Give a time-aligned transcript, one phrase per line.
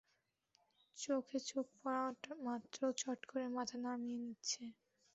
[0.97, 4.63] চোখে চোখ পড়ামাত্র চট করে মাথা নামিয়ে নিচ্ছে।